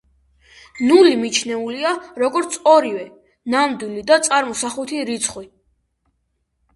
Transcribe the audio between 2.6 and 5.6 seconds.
ორივე, ნამდვილი და წარმოსახვითი რიცხვი.